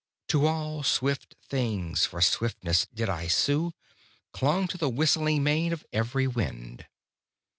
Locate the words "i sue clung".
3.07-4.67